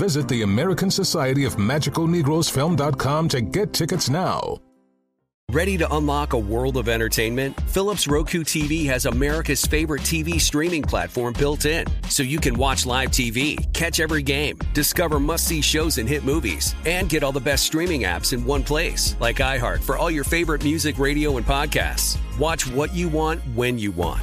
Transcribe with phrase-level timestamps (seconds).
[0.00, 4.56] Visit the American Society of Magical Negroes Film.com to get tickets now.
[5.52, 7.60] Ready to unlock a world of entertainment?
[7.66, 12.86] Philips Roku TV has America's favorite TV streaming platform built in, so you can watch
[12.86, 17.32] live TV, catch every game, discover must see shows and hit movies, and get all
[17.32, 21.36] the best streaming apps in one place, like iHeart for all your favorite music, radio,
[21.36, 22.16] and podcasts.
[22.38, 24.22] Watch what you want when you want.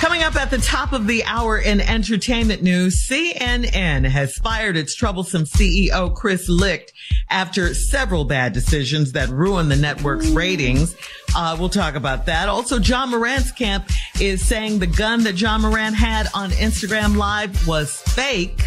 [0.00, 4.94] Coming up at the top of the hour in entertainment news, CNN has fired its
[4.94, 6.92] troublesome CEO Chris Licht
[7.30, 10.94] after several bad decisions that ruined the network's ratings.
[11.34, 12.48] Uh, we'll talk about that.
[12.48, 13.90] Also, Ja Morant's camp
[14.20, 18.62] is saying the gun that Ja Morant had on Instagram Live was fake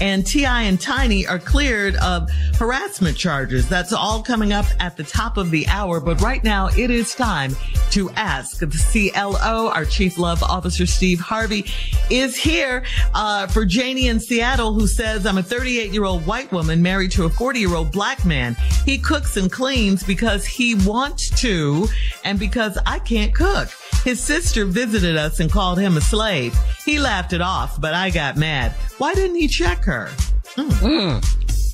[0.00, 0.62] and T.I.
[0.62, 3.68] and Tiny are cleared of harassment charges.
[3.68, 6.00] That's all coming up at the top of the hour.
[6.00, 7.56] But right now it is time
[7.90, 9.68] to ask the CLO.
[9.68, 11.66] Our Chief Love Officer Steve Harvey
[12.10, 16.50] is here, uh, for Janie in Seattle who says, I'm a 38 year old white
[16.52, 18.56] woman married to a 40 year old black man.
[18.84, 21.88] He cooks and cleans because he wants to
[22.24, 23.68] and because I can't cook.
[24.08, 26.58] His sister visited us and called him a slave.
[26.86, 28.72] He laughed it off, but I got mad.
[28.96, 30.08] Why didn't he check her?
[30.56, 31.20] Mm.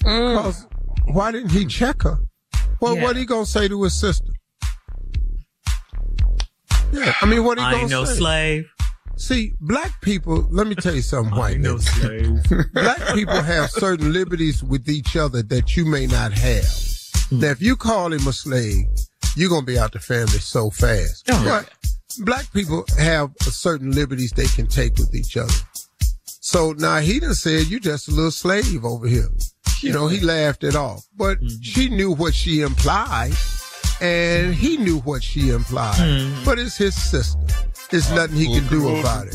[0.03, 0.67] Mm.
[1.15, 2.19] Why didn't he check her?
[2.81, 3.05] Well, Yeah.
[3.05, 4.27] what he gonna say to his sister?
[6.93, 8.17] Yeah, I mean, what he I gonna ain't no say?
[8.17, 8.65] slave.
[9.17, 10.49] See, black people.
[10.51, 12.43] Let me tell you something, white no slave.
[12.75, 16.65] black people have certain liberties with each other that you may not have.
[17.31, 18.87] That if you call him a slave,
[19.37, 21.31] you're gonna be out the family so fast.
[21.31, 21.45] Oh.
[21.45, 21.71] But
[22.19, 25.53] black people have certain liberties they can take with each other.
[26.27, 29.29] So now he done said you just a little slave over here.
[29.81, 31.05] You know, he laughed it off.
[31.17, 31.63] But Mm-hmm.
[31.63, 33.33] she knew what she implied
[34.01, 35.97] and he knew what she implied.
[35.97, 36.45] Mm-hmm.
[36.45, 37.41] But it's his sister.
[37.91, 39.35] There's nothing he can do about it.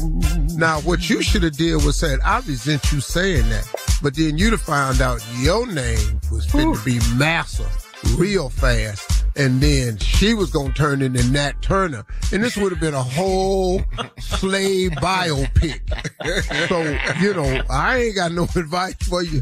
[0.58, 3.72] Now, what you should have did was said, I resent you saying that.
[4.02, 7.70] But then you'd have found out your name was fit to be Massa
[8.18, 9.19] real fast.
[9.40, 12.06] And then she was going to turn into Nat Turner.
[12.34, 13.82] And this would have been a whole
[14.20, 15.80] slave biopic.
[16.68, 16.82] So,
[17.22, 19.42] you know, I ain't got no advice for you.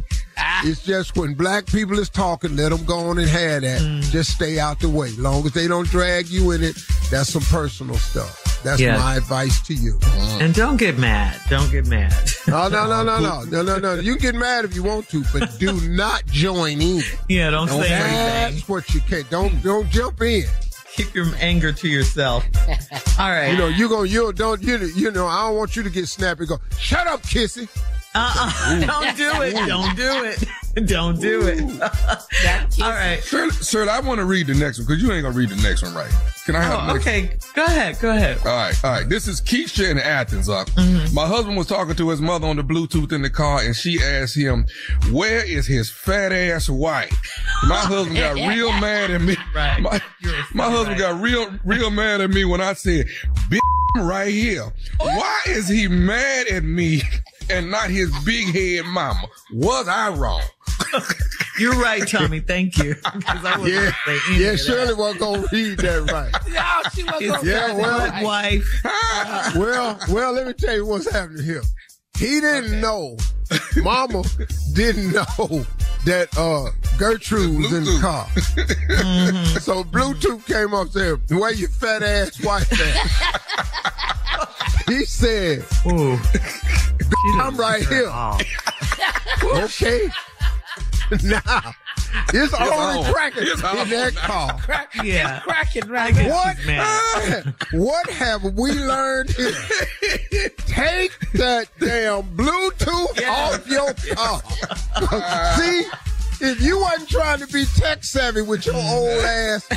[0.64, 3.82] It's just when black people is talking, let them go on and have that.
[3.82, 4.04] Mm.
[4.12, 5.10] Just stay out the way.
[5.14, 6.78] Long as they don't drag you in it,
[7.10, 8.47] that's some personal stuff.
[8.68, 8.98] That's Yeah.
[8.98, 9.94] my advice to you.
[9.94, 10.42] Mm.
[10.42, 11.40] And don't get mad.
[11.50, 12.14] Don't get mad.
[12.48, 13.94] No, no, no, no, no, no, no, no.
[14.02, 17.02] You get mad if you want to, but do not join in.
[17.30, 18.56] Yeah, don't say anything.
[18.56, 19.30] That's what you can't.
[19.30, 20.44] Don't don't jump in.
[20.96, 22.44] Keep your anger to yourself.
[23.20, 23.52] All right.
[23.52, 24.04] You know you go.
[24.04, 24.62] You don't.
[24.62, 25.28] You you know.
[25.28, 26.46] I don't want you to get snappy.
[26.46, 26.58] Go.
[26.78, 27.70] Shut up, Kissy.
[28.16, 28.80] Uh-uh.
[28.86, 29.54] Don't do it.
[29.68, 30.44] Don't do it.
[30.86, 31.60] Don't do it.
[32.82, 33.20] All right.
[33.24, 35.56] Sir, Shirley, I want to read the next one because you ain't gonna read the
[35.58, 36.12] next one right.
[36.46, 37.38] Can I have the Oh, next okay.
[37.56, 38.00] Go ahead.
[38.00, 38.38] Go ahead.
[38.40, 39.10] All right, all right.
[39.10, 40.48] This is Keisha in Athens.
[40.50, 41.14] Uh, Mm-hmm.
[41.16, 44.00] My husband was talking to his mother on the Bluetooth in the car, and she
[44.02, 44.66] asked him,
[45.12, 47.12] "Where is his fat ass wife?"
[47.68, 49.36] My husband got real mad at me.
[49.56, 49.82] Right.
[49.82, 50.00] My,
[50.54, 53.08] my husband got real, real mad at me when I said,
[53.50, 53.60] "Bitch,
[53.98, 57.02] right here." Why is he mad at me
[57.50, 59.28] and not his big head mama?
[59.54, 60.44] Was I wrong?
[61.60, 62.40] You're right, Tommy.
[62.40, 62.96] Thank you.
[63.66, 63.92] yeah,
[64.32, 64.56] yeah.
[64.56, 66.34] Shirley wasn't gonna read that right.
[66.52, 68.82] yeah, she was gonna yeah, well, wife.
[69.56, 70.34] well, well.
[70.34, 71.64] Let me tell you what's happening here.
[72.18, 72.82] He didn't okay.
[72.82, 73.18] know.
[73.78, 74.24] Mama
[74.74, 75.66] didn't know
[76.06, 78.26] that uh, Gertrude was in the car.
[78.26, 79.58] mm-hmm.
[79.60, 81.18] So Bluetooth came up there.
[81.28, 84.50] said, "Where your fat ass wife at?"
[84.88, 86.20] he said, "Ooh,
[87.40, 88.12] I'm right here."
[89.44, 90.10] okay.
[91.24, 91.74] now,
[92.34, 93.58] it's only cracking in
[93.90, 94.58] that car.
[94.62, 95.40] Crack, yeah.
[95.40, 99.52] cracking right What, uh, what have we learned here?
[100.66, 103.32] Take that damn Bluetooth yeah.
[103.32, 104.42] off your car.
[105.58, 105.84] See?
[106.40, 109.68] If you wasn't trying to be tech savvy with your old ass,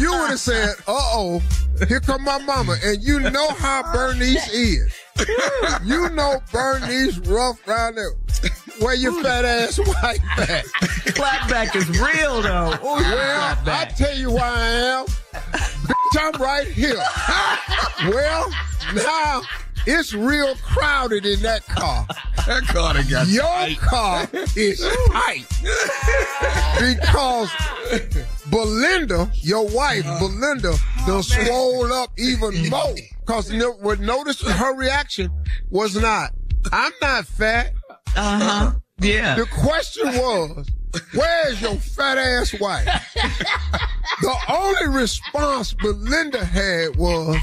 [0.00, 1.42] you would have said, uh oh,
[1.86, 2.76] here come my mama.
[2.82, 4.94] And you know how Bernice is.
[5.84, 8.12] You know Bernice rough round there.
[8.80, 10.64] Where your fat ass wife at?
[11.14, 12.72] Clapback is real though.
[12.82, 15.06] Ooh, well, I tell you why I am.
[15.06, 17.02] Bitch, I'm right here.
[18.14, 18.50] well,
[18.94, 19.42] now
[19.86, 22.06] it's real crowded in that car.
[22.46, 23.78] That car got Your tight.
[23.78, 25.46] car is tight.
[26.78, 27.50] because
[28.50, 30.74] Belinda, your wife, uh, Belinda,
[31.06, 32.94] done swole up even more.
[33.20, 35.30] Because what notice her reaction
[35.70, 36.32] was not,
[36.72, 37.72] I'm not fat.
[38.16, 38.72] Uh-huh.
[39.00, 39.36] Yeah.
[39.36, 40.68] The question was,
[41.14, 42.86] where's your fat ass wife?
[44.20, 47.36] the only response Belinda had was,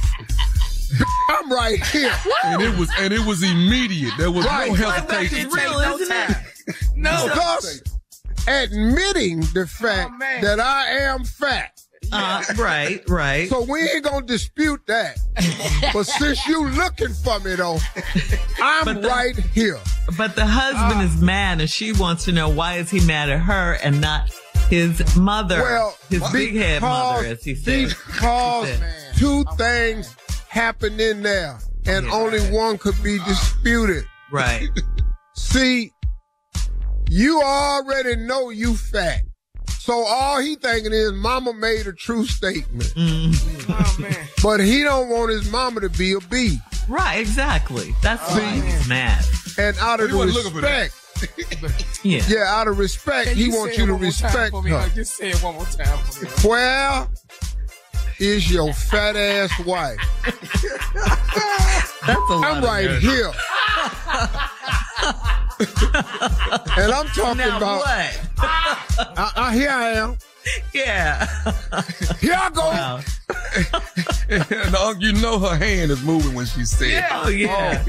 [1.29, 2.11] I'm right here.
[2.43, 4.13] And it was and it was immediate.
[4.17, 4.69] There was right.
[4.69, 5.47] no hesitation.
[5.47, 6.37] It's real, isn't it?
[6.95, 7.27] No.
[7.27, 7.83] Because
[8.47, 11.79] admitting the fact oh, that I am fat.
[12.11, 13.49] Uh, right, right.
[13.49, 15.17] So we ain't gonna dispute that.
[15.93, 17.79] but since you looking for me though,
[18.61, 19.79] I'm the, right here.
[20.17, 23.29] But the husband uh, is mad and she wants to know why is he mad
[23.29, 24.31] at her and not
[24.69, 27.89] his mother, well, his big head mother, as he said.
[27.89, 28.79] Because
[29.17, 30.15] two things
[30.47, 32.51] happened in there, and yeah, only right.
[32.51, 34.05] one could be disputed.
[34.31, 34.67] Right.
[35.35, 35.91] See,
[37.09, 39.21] you already know you fat.
[39.85, 42.91] So all he thinking is mama made a true statement.
[42.95, 43.71] Mm-hmm.
[43.71, 46.57] Oh, but he don't want his mama to be a B.
[46.89, 47.93] Right, exactly.
[48.01, 49.23] That's oh, why he's mad.
[49.59, 50.95] And out of well, respect.
[52.03, 52.23] yeah.
[52.27, 54.71] Yeah, out of respect, he wants you to respect me?
[54.71, 54.89] her.
[54.95, 56.31] Just say it one more time for me.
[56.43, 57.07] Well,
[58.17, 59.99] is your fat ass wife.
[62.07, 63.31] That's a lot I'm right here.
[66.77, 68.21] and I'm talking now about what?
[68.37, 70.17] I, I, here I am.
[70.73, 71.25] Yeah.
[72.19, 72.61] Here I go.
[72.61, 73.01] Wow.
[74.29, 76.89] and you know her hand is moving when she said.
[76.89, 77.21] Yeah.
[77.23, 77.83] Oh yeah.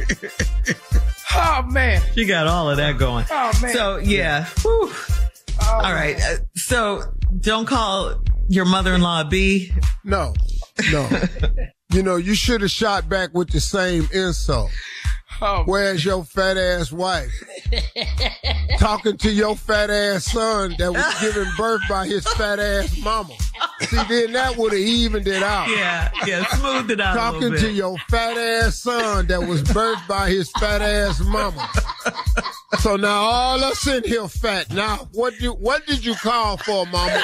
[1.35, 1.65] Oh.
[1.65, 1.71] oh.
[1.71, 2.01] man.
[2.15, 3.27] She got all of that going.
[3.31, 3.73] Oh man.
[3.75, 4.49] So yeah.
[4.65, 5.07] Oh,
[5.69, 6.17] all right.
[6.19, 7.03] Uh, so
[7.41, 9.73] don't call your mother-in-law B?
[10.05, 10.33] No,
[10.93, 11.09] no.
[11.93, 14.71] you know, you should have shot back with the same insult.
[15.41, 17.31] Oh, Where's your fat ass wife?
[18.79, 23.35] Talking to your fat ass son that was given birth by his fat ass mama.
[23.81, 25.69] See, then that would have evened it out.
[25.69, 27.17] Yeah, yeah, smoothed it out.
[27.17, 31.69] Talking to your fat ass son that was birthed by his fat ass mama.
[32.81, 34.73] So now all of us in here fat.
[34.73, 37.23] Now, what do what did you call for, mama?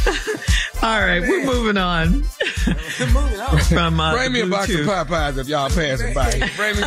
[0.86, 2.12] All right, we're moving on.
[2.12, 3.60] moving on.
[3.62, 6.30] From, uh, Bring me a box of Popeyes if y'all passing by.
[6.56, 6.84] Bring me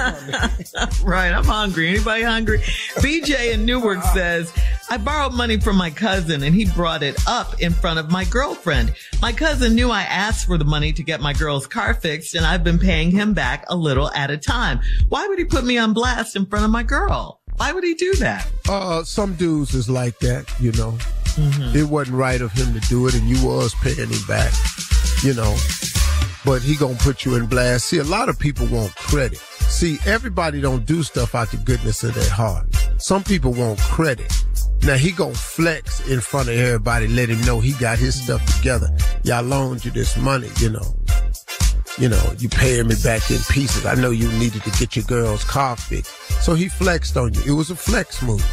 [1.02, 1.88] right, I'm hungry.
[1.88, 2.60] Anybody hungry?
[2.98, 4.52] BJ in Newark says,
[4.88, 8.22] I borrowed money from my cousin and he brought it up in front of my
[8.22, 8.94] girlfriend.
[9.20, 12.46] My cousin knew I asked for the money to get my girl's car fixed and
[12.46, 14.78] I've been paying him back a little at a time.
[15.08, 17.40] Why would he put me on blast in front of my girl?
[17.56, 18.48] Why would he do that?
[18.68, 20.96] Uh, some dudes is like that, you know.
[21.38, 21.76] Mm-hmm.
[21.76, 24.52] It wasn't right of him to do it, and you was paying him back,
[25.22, 25.56] you know.
[26.44, 27.86] But he gonna put you in blast.
[27.86, 29.38] See, a lot of people want credit.
[29.38, 32.66] See, everybody don't do stuff out the goodness of their heart.
[32.98, 34.32] Some people want credit.
[34.82, 38.44] Now he gonna flex in front of everybody, let him know he got his stuff
[38.56, 38.88] together.
[39.22, 40.94] Y'all loaned you this money, you know.
[41.98, 43.84] You know, you paying me back in pieces.
[43.84, 46.14] I know you needed to get your girl's car fixed.
[46.42, 47.42] So he flexed on you.
[47.46, 48.44] It was a flex move.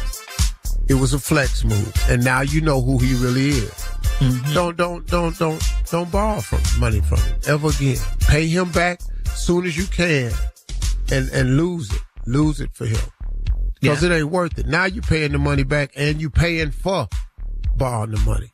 [0.88, 3.70] It was a flex move, and now you know who he really is.
[4.18, 4.54] Mm-hmm.
[4.54, 7.98] Don't don't don't don't don't borrow from money from him ever again.
[8.20, 10.32] Pay him back as soon as you can,
[11.10, 13.00] and and lose it, lose it for him,
[13.80, 14.10] because yeah.
[14.10, 14.66] it ain't worth it.
[14.66, 17.08] Now you're paying the money back, and you're paying for
[17.76, 18.52] borrowing the money,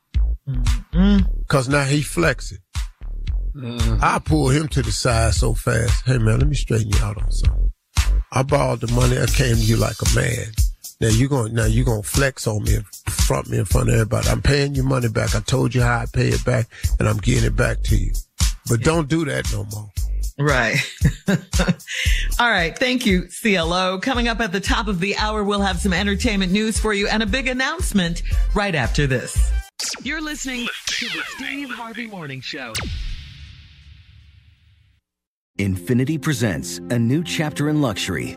[1.42, 1.72] because mm-hmm.
[1.72, 2.58] now he flexing.
[3.54, 3.98] Mm-hmm.
[4.00, 6.06] I pull him to the side so fast.
[6.06, 7.70] Hey man, let me straighten you out on something.
[8.32, 9.18] I borrowed the money.
[9.18, 10.46] I came to you like a man.
[11.02, 12.78] Now you going now you gonna flex on me,
[13.08, 14.28] front me in front of everybody.
[14.28, 15.34] I'm paying your money back.
[15.34, 16.68] I told you how I pay it back,
[17.00, 18.12] and I'm getting it back to you.
[18.68, 19.90] But don't do that no more.
[20.38, 20.76] Right.
[22.38, 22.78] All right.
[22.78, 23.98] Thank you, CLO.
[23.98, 27.08] Coming up at the top of the hour, we'll have some entertainment news for you
[27.08, 28.22] and a big announcement
[28.54, 29.50] right after this.
[30.04, 32.74] You're listening to the Steve Harvey Morning Show.
[35.58, 38.36] Infiniti presents a new chapter in luxury,